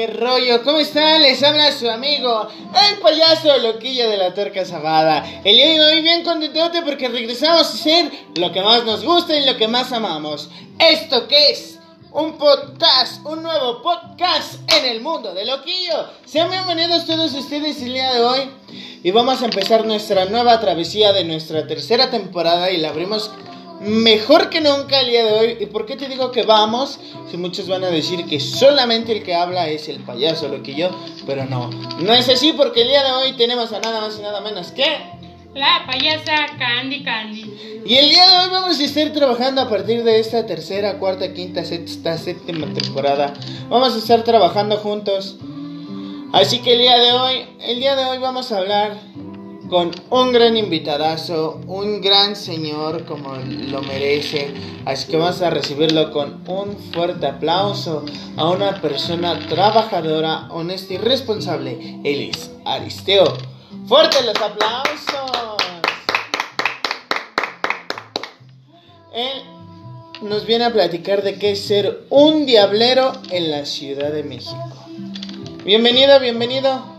[0.00, 0.62] ¡Qué rollo!
[0.64, 1.20] ¿Cómo están?
[1.20, 2.48] Les habla su amigo,
[2.90, 5.42] el payaso loquillo de la torca sabada.
[5.44, 9.36] El día de hoy bien contentote porque regresamos a hacer lo que más nos gusta
[9.36, 10.48] y lo que más amamos.
[10.78, 11.78] ¿Esto qué es?
[12.12, 16.06] Un podcast, un nuevo podcast en el mundo de loquillo.
[16.24, 18.50] Sean bienvenidos todos ustedes el día de hoy.
[19.02, 23.30] Y vamos a empezar nuestra nueva travesía de nuestra tercera temporada y la abrimos
[23.80, 25.56] mejor que nunca el día de hoy.
[25.60, 27.00] ¿Y por qué te digo que vamos?
[27.30, 30.90] Si muchos van a decir que solamente el que habla es el payaso loquillo,
[31.26, 34.22] pero no, no es así porque el día de hoy tenemos a nada más y
[34.22, 34.84] nada menos que...
[35.54, 37.82] La payasa Candy Candy.
[37.84, 41.32] Y el día de hoy vamos a estar trabajando a partir de esta tercera, cuarta,
[41.34, 43.34] quinta, sexta, séptima temporada.
[43.68, 45.38] Vamos a estar trabajando juntos.
[46.32, 49.09] Así que el día de hoy, el día de hoy vamos a hablar
[49.70, 54.52] con un gran invitadazo, un gran señor como lo merece.
[54.84, 58.04] Así que vamos a recibirlo con un fuerte aplauso
[58.36, 62.00] a una persona trabajadora, honesta y responsable.
[62.02, 63.24] Él es Aristeo.
[63.86, 65.56] Fuerte los aplausos.
[69.14, 69.42] Él
[70.22, 74.86] nos viene a platicar de qué es ser un diablero en la Ciudad de México.
[75.64, 76.89] Bienvenido, bienvenido.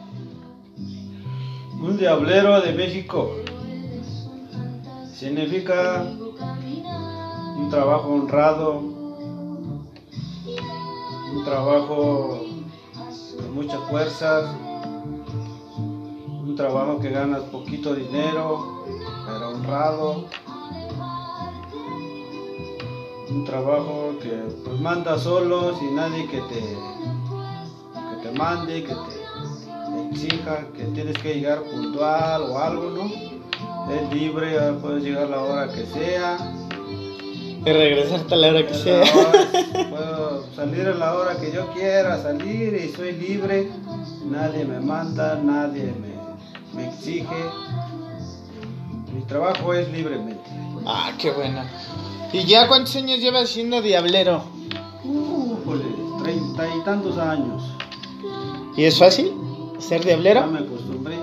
[2.02, 3.36] Diablero de México.
[5.14, 8.80] Significa un trabajo honrado,
[11.36, 12.40] un trabajo
[13.38, 14.50] con muchas fuerzas,
[15.78, 18.84] un trabajo que ganas poquito dinero,
[19.28, 20.26] pero honrado,
[23.30, 24.32] un trabajo que
[24.66, 26.62] pues manda solo, sin nadie que te,
[27.94, 29.21] que te mande, que te
[30.12, 33.92] exija que tienes que llegar puntual o algo, ¿no?
[33.94, 36.38] Es libre, puedes llegar a la hora que sea.
[37.66, 39.02] Y regresarte a la hora que sea.
[39.02, 43.70] hora- puedo salir a la hora que yo quiera salir y soy libre.
[44.26, 46.16] Nadie me manda, nadie me,
[46.82, 47.28] me exige.
[49.14, 50.42] Mi trabajo es libremente.
[50.86, 51.70] Ah, qué buena.
[52.34, 54.44] ¿Y ya cuántos años llevas siendo diablero?
[55.04, 55.84] Újole,
[56.24, 57.62] treinta y tantos años.
[58.78, 59.34] ¿Y es fácil
[59.82, 60.48] ser Ya diablero?
[60.48, 61.16] me acostumbré.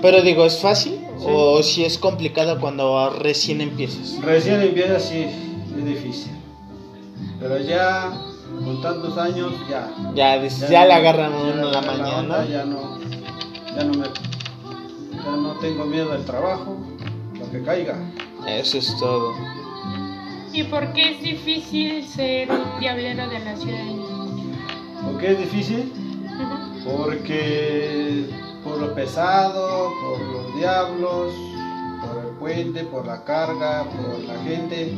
[0.00, 0.94] Pero digo, ¿es fácil?
[1.18, 1.24] Sí.
[1.28, 4.20] ¿O si es complicado cuando recién empiezas?
[4.22, 5.26] Recién empieza sí,
[5.76, 6.32] es difícil.
[7.40, 8.10] Pero ya
[8.64, 9.88] con tantos años ya.
[10.14, 12.18] Ya, des- ya, le no- agarran ya uno en la agarra mañana.
[12.20, 12.98] onda, ya no,
[13.76, 14.06] ya no me,
[15.24, 16.76] ya no tengo miedo al trabajo,
[17.38, 17.98] lo que caiga.
[18.46, 19.34] Eso es todo.
[20.52, 24.28] ¿Y por qué es difícil ser un diablero de la Ciudad de México?
[25.04, 25.92] ¿Por qué es difícil?
[26.88, 28.26] Porque
[28.64, 31.32] por lo pesado, por los diablos,
[32.00, 34.92] por el puente, por la carga, por la gente,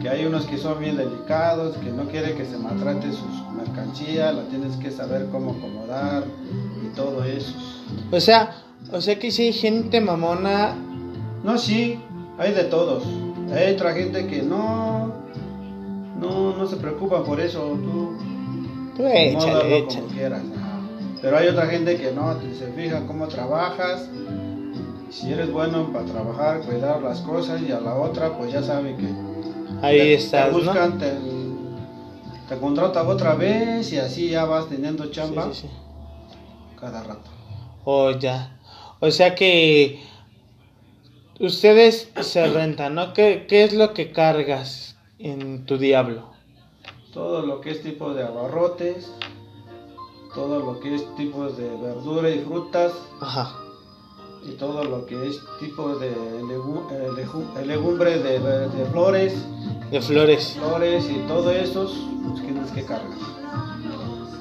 [0.00, 4.34] que hay unos que son bien delicados, que no quieren que se maltrate sus mercancías,
[4.34, 6.24] la tienes que saber cómo acomodar
[6.84, 7.54] y todo eso.
[8.10, 8.56] O sea,
[8.92, 10.74] o sea que si hay gente mamona.
[11.42, 11.98] No, sí,
[12.38, 13.04] hay de todos.
[13.52, 15.12] Hay otra gente que no,
[16.20, 17.60] no, no se preocupa por eso.
[17.82, 18.16] Tú
[18.96, 20.06] Tú échale, Módalo como échale.
[20.12, 20.42] quieras.
[21.22, 24.08] Pero hay otra gente que no, se fija cómo trabajas.
[25.10, 28.96] Si eres bueno para trabajar, cuidar las cosas y a la otra, pues ya saben
[28.96, 30.58] que Ahí te, estás, te ¿no?
[30.58, 31.12] buscan, te,
[32.48, 35.68] te contratan otra vez y así ya vas teniendo Sí, chamba sí, sí.
[36.80, 37.28] cada rato.
[37.84, 38.56] Oh, ya.
[39.00, 40.00] O sea que
[41.40, 43.12] ustedes se rentan, ¿no?
[43.12, 46.30] ¿Qué, qué es lo que cargas en tu diablo?
[47.12, 49.10] Todo lo que es tipo de abarrotes,
[50.34, 53.52] todo lo que es tipo de verdura y frutas, Ajá.
[54.44, 56.10] y todo lo que es tipo de
[56.42, 59.34] legu- eh, legu- legumbre de, de flores,
[59.90, 60.56] De flores.
[60.58, 61.90] flores y todo eso,
[62.28, 63.10] pues tienes que cargar.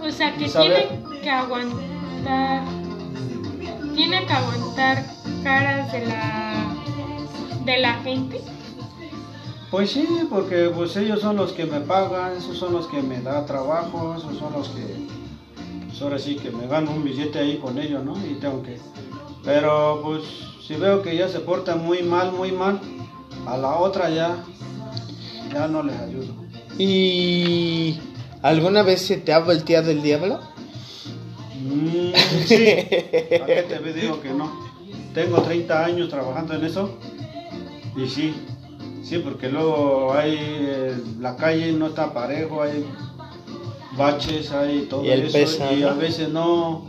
[0.02, 2.64] O sea que tiene que aguantar.
[3.96, 5.06] Tiene que aguantar
[5.44, 6.76] caras de la.
[7.66, 8.42] de la gente.
[9.70, 13.22] Pues sí, porque pues ellos son los que me pagan, esos son los que me
[13.22, 14.82] da trabajo, esos son los que,
[16.00, 18.14] pues ahora sí que me gano un billete ahí con ellos, ¿no?
[18.26, 18.78] Y tengo que,
[19.44, 20.24] pero pues
[20.66, 22.80] si veo que ya se portan muy mal, muy mal,
[23.46, 24.38] a la otra ya,
[25.54, 26.34] ya no les ayudo.
[26.78, 28.00] ¿Y
[28.42, 30.40] alguna vez se te ha volteado el diablo?
[31.64, 32.14] Mm,
[32.46, 34.50] sí, ¿a qué te digo que no?
[35.14, 36.98] Tengo 30 años trabajando en eso
[37.98, 38.34] y sí,
[39.04, 42.86] sí, porque luego hay eh, la calle no está parejo, hay
[43.98, 45.96] baches, hay todo Y el eso pesa, y a ¿no?
[45.98, 46.86] veces no,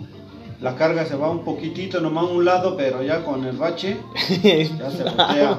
[0.61, 3.97] la carga se va un poquitito nomás a un lado, pero ya con el bache
[4.79, 5.59] ya se voltea.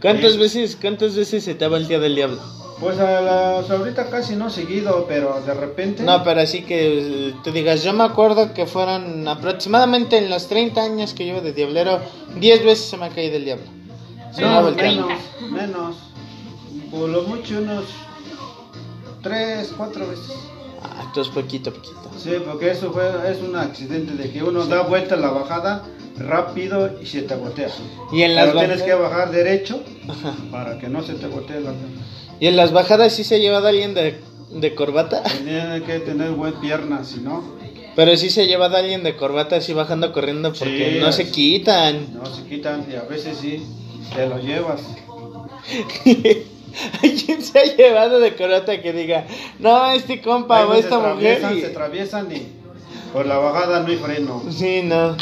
[0.00, 0.38] ¿Cuántas Sí.
[0.38, 2.38] veces, cuántas veces se te ha volteado el diablo?
[2.80, 6.04] Pues a las ahorita casi no seguido, pero de repente.
[6.04, 10.80] No, pero así que tú digas, yo me acuerdo que fueron aproximadamente en los 30
[10.82, 11.98] años que llevo de diablero,
[12.38, 13.64] 10 veces se me ha caído el diablo.
[14.32, 15.08] Se me ha volteado.
[15.08, 15.96] menos, menos.
[16.92, 17.84] Por lo mucho unos
[19.22, 20.34] tres, cuatro veces.
[20.82, 21.96] Ah, entonces poquito, poquito.
[22.16, 25.84] Sí, porque eso fue, es un accidente de que uno da vuelta a la bajada
[26.16, 27.68] rápido y se te voltea.
[28.12, 29.80] Y en las Pero tienes que bajar derecho
[30.50, 31.72] para que no se te voltee la
[32.40, 34.20] y en las bajadas sí se ha llevado alguien de,
[34.52, 35.22] de corbata.
[35.24, 37.42] Tienes que tener buen pierna, si no,
[37.96, 41.30] Pero sí se ha llevado alguien de corbata así bajando corriendo porque Sí, no se
[41.30, 42.14] quitan.
[42.14, 43.64] no se quitan y a veces sí,
[44.14, 44.82] te lo llevas.
[47.00, 49.26] ¿Quién se ha llevado de corbata que diga,
[49.58, 51.36] no, este compa o esta mujer?
[51.44, 52.42] atraviesan, y- se atraviesan y
[53.12, 54.42] por la bajada no hay freno.
[54.50, 55.16] Sí, no.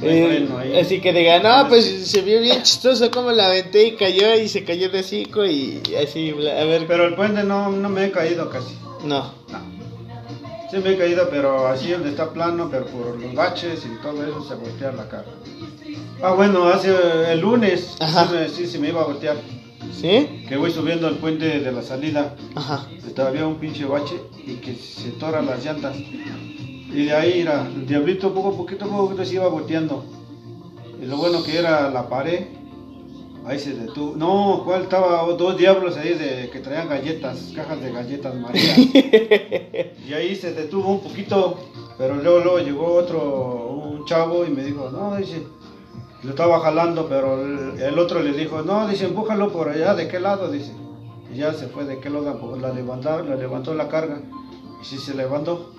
[0.00, 0.78] No hay Eh, freno ahí.
[0.78, 4.48] así que diga, no, pues se vio bien chistoso como la aventé y cayó y
[4.48, 6.86] se cayó de hocico y así, a ver.
[6.86, 8.74] Pero el puente no, no me he caído casi.
[9.04, 9.32] No.
[9.48, 9.78] No.
[10.70, 14.22] Sí me he caído, pero así donde está plano, pero por los baches y todo
[14.22, 15.24] eso se voltea la cara.
[16.22, 16.90] Ah, bueno, hace
[17.32, 18.26] el lunes Ajá.
[18.26, 19.36] sí, me, sí se me iba a voltear.
[19.92, 20.44] ¿Sí?
[20.48, 22.34] Que voy subiendo el puente de la salida.
[22.54, 22.88] Ajá.
[23.14, 24.14] Todavía un pinche bache
[24.46, 25.96] y que se toran las llantas.
[25.96, 30.04] Y de ahí, mira, el diablito poco a poquito, poco a poquito se iba volteando.
[31.02, 32.46] Y lo bueno que era la pared,
[33.44, 34.14] ahí se detuvo.
[34.16, 35.22] No, ¿cuál estaba?
[35.32, 38.76] Dos diablos ahí de, que traían galletas, cajas de galletas María.
[40.08, 41.58] y ahí se detuvo un poquito,
[41.96, 45.42] pero luego, luego llegó otro, un chavo y me dijo, no, dice,
[46.22, 50.08] lo estaba jalando, pero el, el otro le dijo, no, dice, empújalo por allá, ¿de
[50.08, 50.50] qué lado?
[50.50, 50.72] Dice.
[51.32, 54.20] Y ya se fue de qué lado, pues, la levantó, la levantó la carga.
[54.82, 55.72] Y sí se levantó.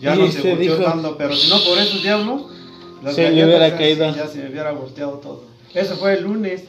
[0.00, 2.42] Ya Y no se volteó dijo- tanto, pero si no por esos diablos,
[3.14, 4.14] Se le hubiera caído.
[4.14, 5.42] Ya se me hubiera volteado todo.
[5.74, 6.64] Eso fue el lunes,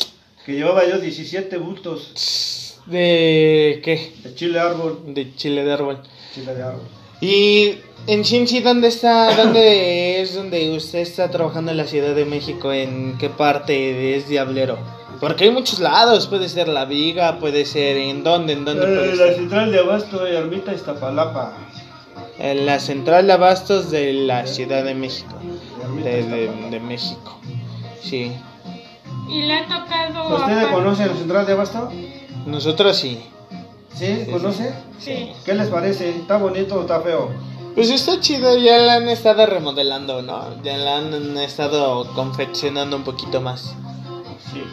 [0.45, 4.13] que llevaba yo 17 bultos ¿De qué?
[4.24, 5.00] de chile árbol.
[5.07, 6.00] De chile de árbol.
[6.33, 6.81] Chile de árbol.
[7.23, 7.77] Y
[8.07, 9.33] en Chinchi, ¿dónde está?
[9.33, 12.73] ¿Dónde es donde usted está trabajando en la Ciudad de México?
[12.73, 14.77] ¿En qué parte es Diablero?
[15.21, 19.13] Porque hay muchos lados, puede ser La Viga, puede ser en dónde, en dónde puede
[19.13, 19.35] Eh, la ser.
[19.35, 21.53] central de abasto de Ermita Iztapalapa.
[22.39, 25.35] En la central de abastos de la Ciudad de México.
[26.03, 27.39] De, de- México.
[28.01, 28.33] Sí.
[29.29, 30.35] Y le ha tocado.
[30.39, 31.89] ¿Ustedes conocen la central de abasto?
[32.45, 33.19] Nosotros sí.
[33.95, 34.27] ¿Sí?
[34.31, 34.73] ¿Conoce?
[34.99, 35.31] Sí.
[35.45, 36.09] ¿Qué les parece?
[36.09, 37.29] ¿Está bonito o está feo?
[37.75, 40.62] Pues está chido, ya la han estado remodelando, ¿no?
[40.63, 43.75] Ya la han estado confeccionando un poquito más.
[44.51, 44.63] Sí.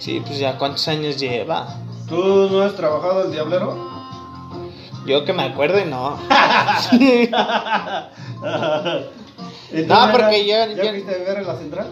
[0.00, 1.76] Sí, pues ya cuántos años lleva.
[2.08, 3.90] ¿Tú no has trabajado el diablero?
[5.06, 6.18] Yo que me acuerde, no.
[6.92, 7.36] ¿Y tú,
[9.86, 11.86] No, porque yo- ¿Ya yo- fuiste a ver en la central?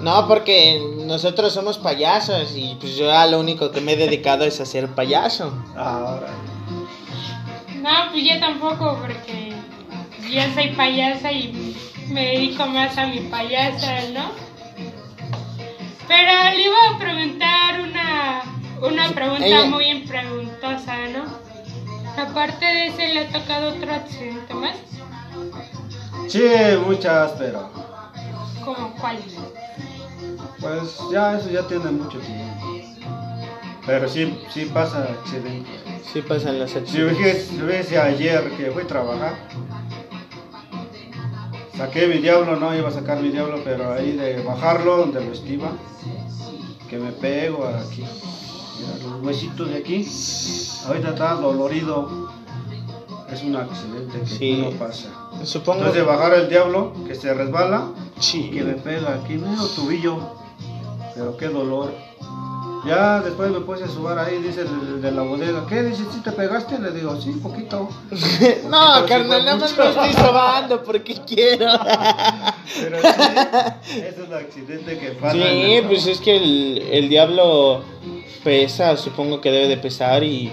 [0.00, 4.44] No, porque nosotros somos payasos y pues yo a lo único que me he dedicado
[4.44, 5.52] es a ser payaso.
[5.76, 6.28] Ahora.
[7.82, 9.52] No, pues yo tampoco, porque
[10.30, 11.76] yo soy payasa y
[12.08, 14.30] me dedico más a mi payasa, ¿no?
[16.06, 18.42] Pero le iba a preguntar una,
[18.80, 21.24] una pregunta Ella- muy preguntosa, ¿no?
[22.22, 24.74] Aparte de ese, ¿le ha tocado otro accidente más?
[26.28, 26.42] Sí,
[26.86, 27.70] muchas, pero
[28.74, 29.16] ¿Como cuál?
[30.60, 32.66] pues ya eso ya tiene mucho tiempo.
[33.86, 35.70] Pero sí, sí pasa accidente.
[36.12, 37.46] Sí pasan las Si accidentes.
[37.46, 39.34] si ves ayer que fui a trabajar,
[41.76, 45.32] saqué mi diablo, no iba a sacar mi diablo, pero ahí de bajarlo donde lo
[45.32, 45.70] estiva,
[46.90, 48.04] que me pego aquí.
[48.80, 50.06] Mira, los huesitos de aquí,
[50.86, 52.28] ahorita está dolorido.
[53.32, 54.56] Es un accidente que Sí.
[54.62, 55.08] no pasa.
[55.44, 57.88] Supongo Entonces de bajar el diablo, que se resbala
[58.20, 58.50] Sí.
[58.50, 60.18] que me pega aquí, medio tobillo.
[61.14, 61.92] Pero qué dolor.
[62.86, 65.66] Ya después me puse a subar ahí, dice el de la bodega.
[65.68, 65.82] ¿Qué?
[65.82, 66.78] Dice, ¿sí te pegaste?
[66.78, 67.88] Le digo, sí, poquito.
[68.68, 71.66] No, carnal, nada más me estoy sobando porque quiero.
[72.80, 72.98] Pero
[73.82, 75.34] sí, es un accidente que pasa.
[75.34, 77.82] Sí, pues es que el, el diablo
[78.44, 80.50] pesa, supongo que debe de pesar y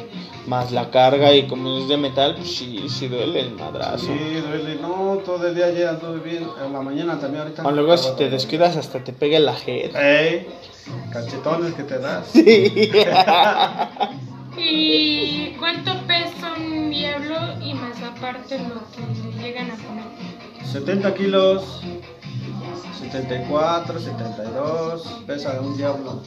[0.47, 4.05] más la carga y como es de metal, pues sí, sí duele el madrazo.
[4.05, 4.75] Sí, duele.
[4.75, 6.47] No, todo el día ya anduve bien.
[6.63, 7.63] En la mañana también ahorita.
[7.63, 9.99] O luego si te descuidas hasta te pega la jeta.
[10.01, 10.47] Ey,
[11.11, 12.27] cachetones que te das.
[12.27, 12.71] Sí.
[14.57, 19.01] ¿Y cuánto pesa un diablo y más aparte lo que
[19.37, 20.05] le llegan a poner?
[20.71, 21.81] 70 kilos,
[23.01, 26.21] 74, 72, pesa un diablo.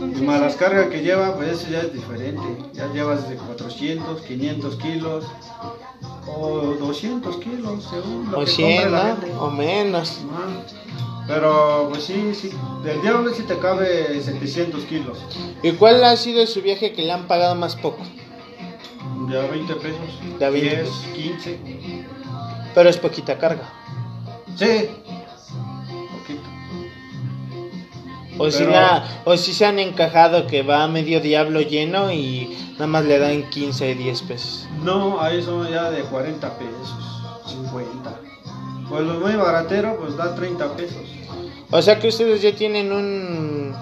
[0.00, 2.42] Y más las cargas que lleva, pues eso ya es diferente.
[2.72, 5.26] Ya llevas de 400, 500 kilos
[6.26, 9.32] o 200 kilos, según lo O que 100, compre la gente.
[9.38, 10.20] O menos.
[11.26, 12.50] Pero pues sí, sí,
[12.82, 15.18] del diablo sí te cabe 700 kilos.
[15.62, 18.02] ¿Y cuál ha sido su viaje que le han pagado más poco?
[19.28, 20.38] De a 20 pesos.
[20.38, 21.06] De a 20 10, pesos.
[21.14, 21.58] 15.
[22.74, 23.68] Pero es poquita carga.
[24.56, 24.88] Sí.
[28.42, 32.10] O si, Pero- la, o si se han encajado que va a medio diablo lleno
[32.10, 34.66] y nada más le dan 15, 10 pesos.
[34.82, 36.94] No, ahí son ya de 40 pesos,
[37.46, 38.10] 50.
[38.88, 41.02] Pues lo muy baratero, pues da 30 pesos.
[41.70, 43.76] O sea que ustedes ya tienen un,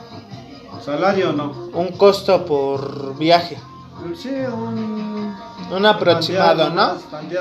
[0.85, 1.71] Salario no.
[1.75, 3.57] un costo por viaje.
[4.17, 5.09] Sí, un.
[5.71, 6.97] Un aproximado, ¿no?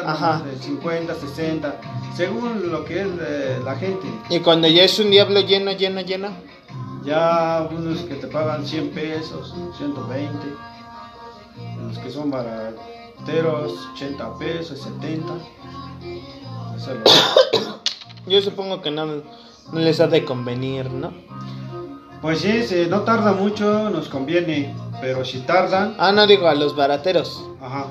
[0.06, 0.42] Ajá.
[0.44, 1.76] de 50, 60,
[2.16, 4.06] según lo que es eh, la gente.
[4.30, 6.30] Y cuando ya es un diablo lleno, lleno, lleno.
[7.08, 10.38] Ya unos que te pagan 100 pesos, 120.
[11.88, 15.34] Los que son barateros, 80 pesos, 70.
[16.76, 17.80] Eso es lo-
[18.32, 21.14] Yo supongo que no, no les ha de convenir, ¿no?
[22.22, 24.76] Pues sí, si no tarda mucho, nos conviene.
[25.00, 27.42] Pero si tardan, Ah, no digo a los barateros.
[27.62, 27.86] ajá.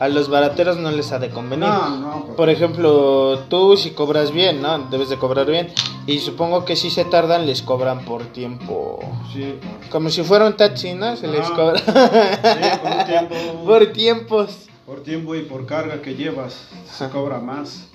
[0.00, 1.66] A los barateros no les ha de convenir.
[1.68, 4.78] No, no, porque- Por ejemplo, tú si cobras bien, ¿no?
[4.90, 5.68] Debes de cobrar bien.
[6.06, 9.00] Y supongo que si se tardan, les cobran por tiempo.
[9.32, 9.54] Sí,
[9.90, 11.16] Como si fuera un taxi, ¿no?
[11.16, 11.54] Se les Ajá.
[11.56, 11.78] cobra.
[11.78, 13.34] Sí, por un tiempo.
[13.66, 14.56] por tiempos.
[14.86, 17.88] por tiempo y por carga que llevas, se cobra más.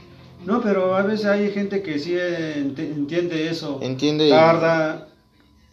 [0.46, 3.80] No, pero a veces hay gente que sí ent- entiende eso.
[3.82, 4.30] Entiende.
[4.30, 5.08] Tarda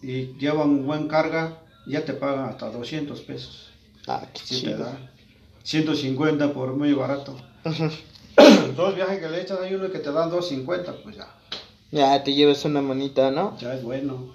[0.00, 1.58] y lleva un buen carga,
[1.88, 3.68] ya te pagan hasta 200 pesos.
[4.06, 4.78] Ah, qué Sí te chido.
[4.84, 4.92] da.
[5.62, 7.36] 150 por muy barato.
[8.76, 11.28] Dos viajes que le echas, hay uno que te dan 250, pues ya,
[11.90, 13.56] Ya te llevas una monita, ¿no?
[13.58, 14.32] ya es bueno.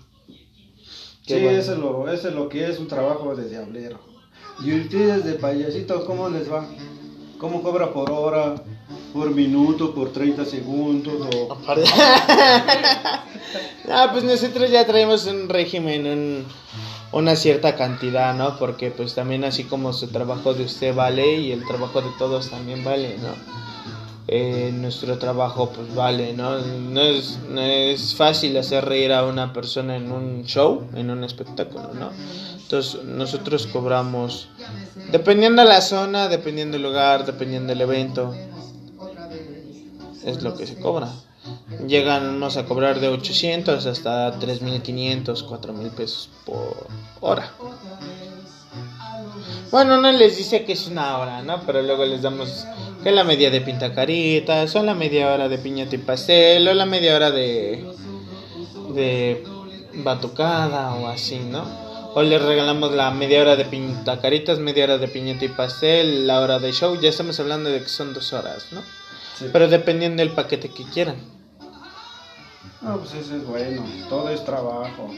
[1.26, 1.58] Qué sí, bueno.
[1.58, 4.00] eso, es lo, eso es lo que es un trabajo de diablero.
[4.64, 6.66] ¿Y ustedes de payasito cómo les va?
[7.40, 8.56] ¿Cómo cobra por hora,
[9.12, 11.28] por minuto, por 30 segundos?
[11.36, 11.58] O...
[13.88, 16.46] Ah, pues nosotros ya traemos un régimen, un-
[17.16, 18.60] una cierta cantidad, ¿no?
[18.60, 22.50] Porque pues también así como su trabajo de usted vale y el trabajo de todos
[22.50, 23.30] también vale, ¿no?
[24.28, 26.60] Eh, nuestro trabajo pues vale, ¿no?
[26.60, 31.24] No es, no es fácil hacer reír a una persona en un show, en un
[31.24, 32.10] espectáculo, ¿no?
[32.64, 34.50] Entonces nosotros cobramos,
[35.10, 38.36] dependiendo de la zona, dependiendo del lugar, dependiendo del evento,
[40.26, 41.14] es lo que se cobra.
[41.88, 46.88] Llegamos a cobrar de 800 hasta 3.500, 4.000 pesos por
[47.22, 47.52] hora.
[49.72, 51.62] Bueno, no les dice que es una hora, ¿no?
[51.66, 52.66] Pero luego les damos
[53.04, 56.86] que la media de pintacaritas, o la media hora de piñata y pastel, o la
[56.86, 57.86] media hora de,
[58.94, 59.44] de
[59.96, 61.66] batucada o así, ¿no?
[62.14, 66.40] O les regalamos la media hora de pintacaritas, media hora de piñata y pastel, la
[66.40, 67.00] hora de show.
[67.00, 68.82] Ya estamos hablando de que son dos horas, ¿no?
[69.38, 69.48] Sí.
[69.52, 71.35] Pero dependiendo del paquete que quieran.
[72.82, 75.10] No, pues eso es bueno, todo es trabajo.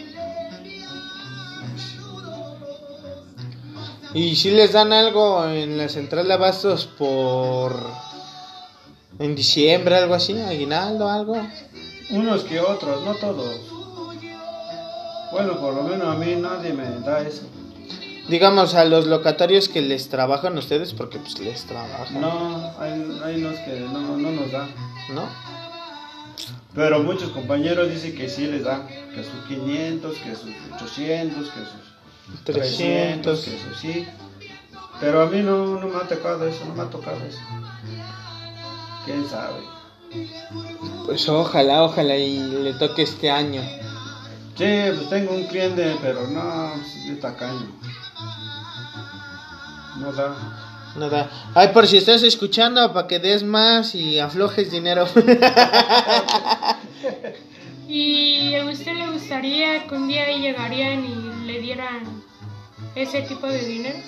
[4.13, 7.75] Y si les dan algo en la central de abastos por...
[9.19, 11.35] En diciembre, algo así, aguinaldo, algo.
[12.11, 13.59] Unos que otros, no todos.
[15.31, 17.43] Bueno, por lo menos a mí nadie me da eso.
[18.29, 23.19] Digamos a los locatarios que les trabajan a ustedes, porque pues les trabajan, No, hay,
[23.23, 24.69] hay unos que no, no nos dan.
[25.13, 25.23] ¿no?
[26.77, 31.59] Pero muchos compañeros dicen que sí les dan, que sus 500, que sus 800, que
[31.61, 33.45] sus 300, 300.
[33.45, 34.07] que sus sí.
[35.01, 37.39] Pero a mí no, no me ha tocado eso, no me ha tocado eso.
[39.05, 39.59] ¿Quién sabe?
[41.07, 43.63] Pues ojalá, ojalá y le toque este año.
[44.55, 47.71] Sí, pues tengo un cliente, pero no, es tacaño.
[49.99, 50.66] No da.
[50.97, 51.29] Nada.
[51.53, 55.05] Ay, por si estás escuchando, para que des más y aflojes dinero.
[57.87, 62.23] ¿Y a usted le gustaría que un día llegarían y le dieran
[62.95, 63.99] ese tipo de dinero?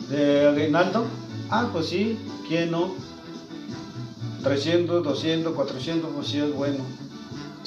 [0.00, 1.06] ¿De aguinaldo?
[1.50, 2.94] Ah, pues sí, ¿quién no?
[4.42, 6.84] 300, 200, 400, pues sí es bueno.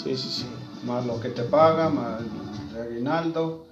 [0.04, 0.46] sí, sí, sí.
[0.86, 2.22] Más lo que te paga, más
[2.74, 3.66] de aguinaldo.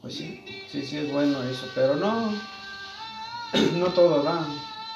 [0.00, 2.30] Pues sí, sí, sí es bueno eso, pero no,
[3.74, 4.46] no todo da.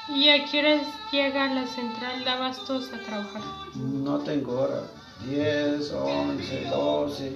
[0.09, 0.81] ¿Y a qué horas
[1.11, 3.41] llega a la central de abastos a trabajar?
[3.75, 4.81] No tengo hora.
[5.29, 7.33] 10, 11, 12,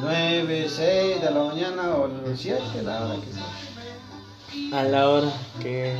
[0.00, 4.80] 9, 6 de la mañana o 7, la hora que sea.
[4.80, 5.28] A la hora
[5.60, 5.94] que...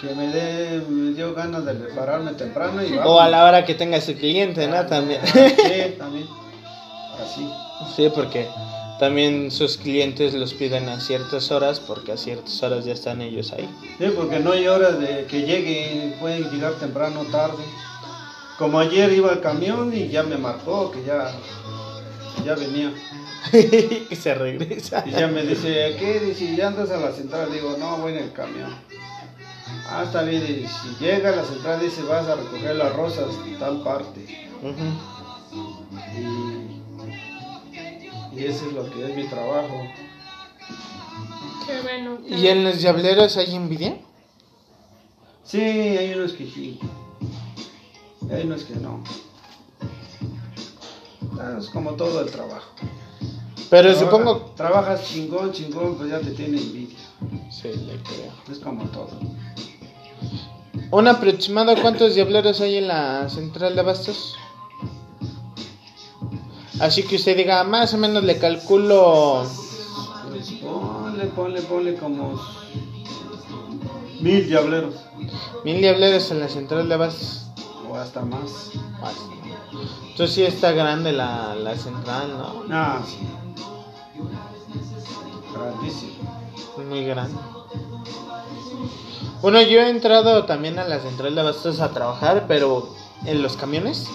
[0.00, 3.20] Que me, dé, me dio ganas de pararme temprano y O vamos.
[3.22, 4.86] a la hora que tenga su cliente, ¿no?
[4.86, 5.20] También.
[5.26, 6.26] Sí, también.
[7.22, 7.46] Así.
[7.94, 8.48] Sí, porque
[9.00, 13.50] también sus clientes los piden a ciertas horas porque a ciertas horas ya están ellos
[13.52, 13.66] ahí.
[13.98, 17.64] Sí, porque no hay hora de que llegue, pueden llegar temprano o tarde.
[18.58, 21.32] Como ayer iba el camión y ya me marcó que ya,
[22.44, 22.92] ya venía.
[23.50, 25.02] que se regresa.
[25.06, 26.20] Y ya me dice, ¿qué?
[26.20, 27.50] Dice, ¿ya andas a la central?
[27.50, 28.70] Digo, no, voy en el camión.
[29.88, 30.42] Ah, está bien.
[30.42, 34.20] Y si llega a la central, dice, vas a recoger las rosas de tal parte.
[36.18, 36.59] Y,
[38.40, 39.82] y eso es lo que es mi trabajo.
[41.66, 42.18] Qué bueno.
[42.26, 43.98] ¿Y en los diableros hay envidia?
[45.44, 46.78] Sí, hay unos que sí.
[48.28, 49.02] Y hay unos que no.
[51.40, 52.70] Ah, Es como todo el trabajo.
[53.70, 54.52] Pero Trabaja- supongo...
[54.56, 56.98] Trabajas chingón, chingón, pues ya te tiene envidia.
[57.50, 58.32] Sí, le creo.
[58.50, 59.10] Es como todo.
[60.90, 64.36] ¿Un aproximado cuántos diableros hay en la central de abastos?
[66.80, 69.44] Así que usted diga, más o menos le calculo...
[70.30, 72.40] Pues ponle, ponle, ponle como
[74.20, 74.94] mil diableros.
[75.64, 77.46] Mil diableros en la central de abastos.
[77.90, 78.70] O hasta más.
[79.00, 79.14] Más.
[80.10, 82.64] Entonces sí está grande la, la central, ¿no?
[82.70, 83.18] Ah, sí.
[85.52, 86.12] Grandísimo.
[86.88, 87.38] Muy grande.
[89.42, 92.88] Bueno, yo he entrado también a la central de abastos a trabajar, pero
[93.24, 94.06] en los camiones.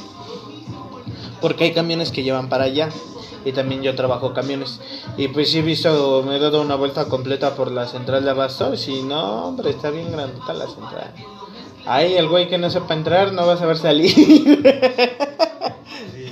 [1.46, 2.90] Porque hay camiones que llevan para allá.
[3.46, 4.80] Y también yo trabajo camiones.
[5.16, 8.32] Y pues sí he visto, me he dado una vuelta completa por la central de
[8.32, 8.88] abastos.
[8.88, 11.12] Y no, hombre, está bien grandota la central.
[11.86, 14.64] Ay, el güey que no sepa entrar no va a saber salir.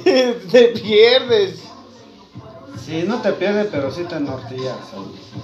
[0.03, 1.61] Te pierdes.
[2.83, 4.77] Sí, no te pierdes, pero sí te norteas.
[4.93, 5.43] ahí.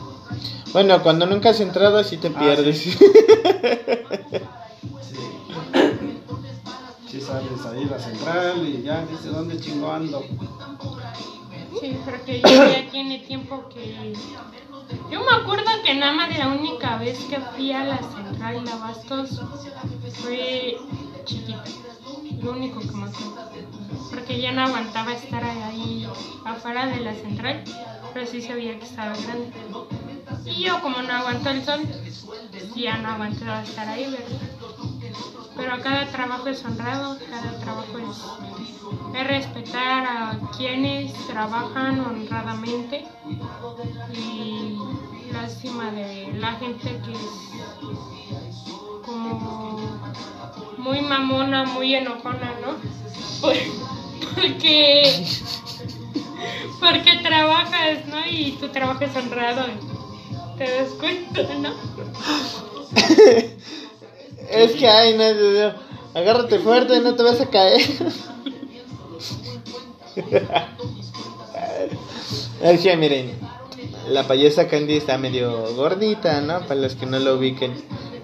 [0.73, 2.79] Bueno, cuando nunca has entrado, sí te Ah, pierdes.
[2.79, 2.97] Sí.
[5.01, 5.17] Sí
[7.17, 10.23] sales ahí la central y ya dices, ¿dónde chingo ando?
[11.79, 14.13] Sí, porque ya tiene tiempo que...
[15.11, 18.71] Yo me acuerdo que nada más la única vez que fui a la central de
[18.71, 19.41] Abastos
[20.21, 20.77] fue
[21.25, 21.63] chiquita.
[22.41, 23.49] Lo único que me acuerdo.
[24.11, 26.07] Porque ya no aguantaba estar ahí
[26.45, 27.63] afuera de la central,
[28.13, 29.51] pero sí sabía que estaba grande.
[30.45, 31.81] Y yo como no aguanto el sol,
[32.75, 34.58] ya no aguantaba estar ahí, ¿verdad?
[35.59, 43.05] Pero cada trabajo es honrado, cada trabajo es, es respetar a quienes trabajan honradamente
[44.13, 44.77] y
[45.33, 47.19] lástima de la gente que es
[49.05, 49.79] como
[50.77, 52.75] muy mamona, muy enojona, ¿no?
[53.41, 53.55] Por-
[54.35, 55.25] porque
[56.79, 58.25] porque trabajas, ¿no?
[58.29, 59.65] Y tu trabajo es honrado.
[60.57, 61.73] Te das cuenta, ¿no?
[64.51, 65.73] Es que, ay, no, no.
[66.13, 67.81] agárrate fuerte, no te vas a caer.
[72.62, 73.31] Es que, miren,
[74.09, 76.59] la payasa Candy está medio gordita, ¿no?
[76.67, 77.73] Para los que no lo ubiquen.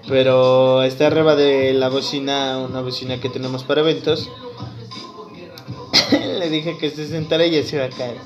[0.08, 4.28] Pero está arriba de la bocina, una bocina que tenemos para eventos.
[6.38, 8.18] Le dije que se sentara y ya se iba a caer.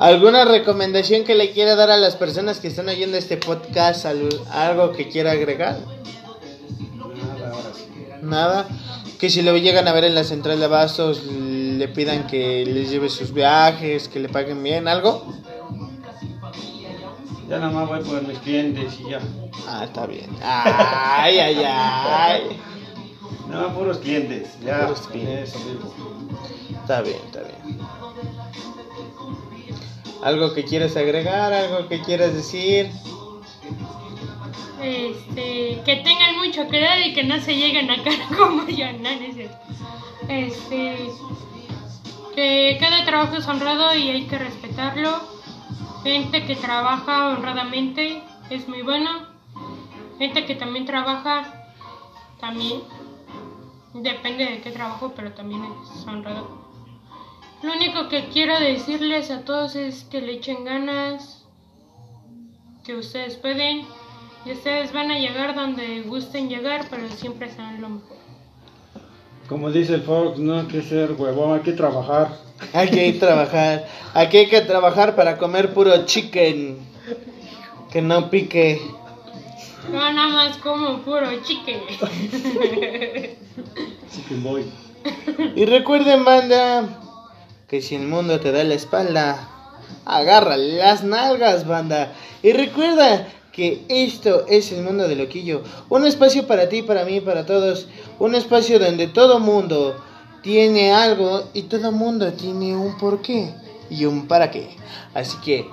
[0.00, 4.04] ¿Alguna recomendación que le quiera dar a las personas que están oyendo este podcast?
[4.06, 5.78] Al- ¿Algo que quiera agregar?
[8.22, 8.68] Nada.
[9.18, 12.90] Que si lo llegan a ver en la central de abastos, le pidan que les
[12.90, 15.26] lleve sus viajes, que le paguen bien, algo.
[17.48, 19.20] Ya nada más voy por mis clientes y ya.
[19.66, 20.28] Ah, está bien.
[20.42, 22.42] Ay, ay, ay.
[23.48, 24.48] Nada más puros clientes.
[24.60, 25.54] Ya, Puros clientes.
[26.82, 27.78] Está bien, está bien.
[30.22, 31.52] ¿Algo que quieras agregar?
[31.54, 32.90] ¿Algo que quieras decir?
[34.82, 39.08] Este, que tengan mucho cuidado y que no se lleguen a cara como yo, no.
[40.28, 41.10] Este,
[42.34, 45.20] que cada trabajo es honrado y hay que respetarlo.
[46.04, 49.10] Gente que trabaja honradamente es muy bueno.
[50.18, 51.66] Gente que también trabaja,
[52.40, 52.82] también.
[53.94, 56.68] Depende de qué trabajo, pero también es honrado.
[57.62, 61.44] Lo único que quiero decirles a todos es que le echen ganas,
[62.84, 63.84] que ustedes pueden
[64.48, 68.16] y ustedes van a llegar donde gusten llegar, pero siempre serán lo mejor.
[69.46, 72.38] Como dice el Fox, no hay que ser huevón, hay que trabajar.
[72.72, 73.86] Hay que ir trabajar.
[74.14, 76.78] Aquí hay que trabajar para comer puro chicken.
[77.92, 78.80] Que no pique.
[79.92, 81.82] No, nada más como puro chique.
[84.10, 84.64] Chicken Boy.
[85.56, 87.00] Y recuerden, banda,
[87.68, 89.48] que si el mundo te da la espalda,
[90.04, 92.12] agarra las nalgas, banda.
[92.42, 93.28] Y recuerda
[93.58, 95.64] que esto es el mundo de Loquillo.
[95.88, 97.88] Un espacio para ti, para mí, para todos.
[98.20, 99.96] Un espacio donde todo mundo
[100.42, 103.52] tiene algo y todo mundo tiene un porqué
[103.90, 104.76] y un para qué.
[105.12, 105.68] Así que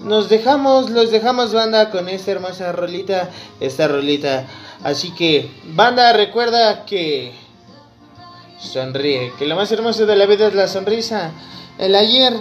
[0.00, 3.28] nos dejamos, los dejamos, banda, con esta hermosa rolita,
[3.60, 4.46] esta rolita.
[4.82, 7.34] Así que, banda, recuerda que
[8.58, 11.32] sonríe, que lo más hermoso de la vida es la sonrisa.
[11.76, 12.32] El ayer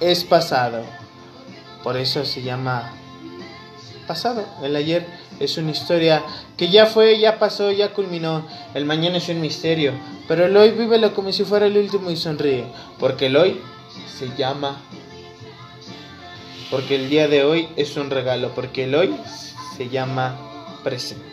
[0.00, 0.82] es pasado,
[1.82, 2.92] por eso se llama
[4.08, 4.44] pasado.
[4.64, 5.06] El ayer
[5.38, 6.24] es una historia
[6.56, 8.44] que ya fue, ya pasó, ya culminó.
[8.74, 9.92] El mañana es un misterio,
[10.26, 12.64] pero el hoy vívelo como si fuera el último y sonríe,
[12.98, 13.60] porque el hoy
[14.18, 14.76] se llama
[16.70, 19.16] porque el día de hoy es un regalo, porque el hoy
[19.76, 20.36] se llama
[20.84, 21.24] presente.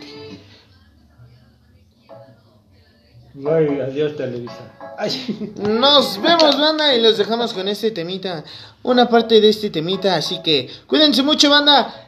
[3.45, 4.71] Ay, adiós Televisa.
[4.97, 5.51] Ay.
[5.57, 8.45] Nos vemos, banda, y los dejamos con este temita.
[8.81, 12.04] Una parte de este temita, así que cuídense mucho, banda.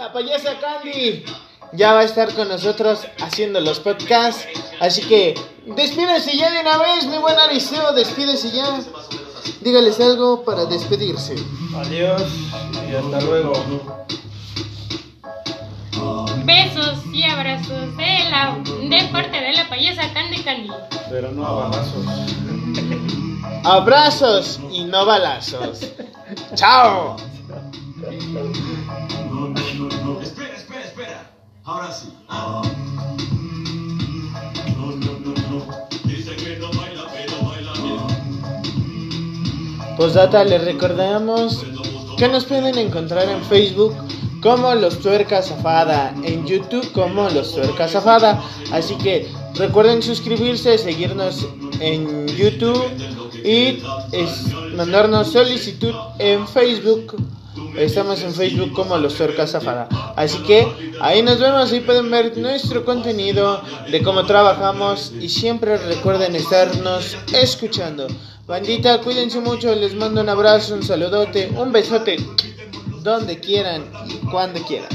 [0.00, 1.22] La payasa Candy
[1.74, 4.46] ya va a estar con nosotros haciendo los podcasts.
[4.80, 5.34] Así que
[5.66, 8.80] despídese ya de una vez, mi buen Ariseo, despídese ya.
[9.60, 11.34] Dígales algo para despedirse.
[11.76, 12.22] Adiós
[12.90, 13.52] y hasta luego.
[16.46, 20.70] Besos y abrazos de, la, de parte de la payasa Candy Candy.
[21.10, 22.06] Pero no a balazos.
[23.64, 25.80] Abrazos y no balazos.
[26.54, 27.18] Chao.
[31.64, 32.08] Ahora sí.
[36.04, 38.00] Dice que no baila, pero baila bien.
[39.96, 41.64] Postdata, les recordamos
[42.16, 43.94] que nos pueden encontrar en Facebook
[44.42, 48.42] como Los Tuercas Zafada, en YouTube como Los Tuercas Zafada.
[48.72, 51.46] Así que recuerden suscribirse, seguirnos
[51.80, 52.82] en YouTube
[53.44, 57.16] y es- mandarnos solicitud en Facebook.
[57.80, 59.88] Estamos en Facebook como Los Tuercas Zafada.
[60.14, 60.68] Así que
[61.00, 67.16] ahí nos vemos, ahí pueden ver nuestro contenido de cómo trabajamos y siempre recuerden estarnos
[67.32, 68.06] escuchando.
[68.46, 72.18] Bandita, cuídense mucho, les mando un abrazo, un saludote, un besote,
[73.02, 74.90] donde quieran y cuando quieran.